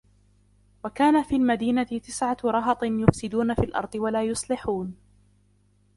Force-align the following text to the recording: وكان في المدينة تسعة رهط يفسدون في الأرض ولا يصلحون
وكان 0.85 1.23
في 1.23 1.35
المدينة 1.35 1.83
تسعة 2.07 2.37
رهط 2.45 2.83
يفسدون 2.83 3.53
في 3.53 3.61
الأرض 3.61 3.95
ولا 3.95 4.23
يصلحون 4.23 4.95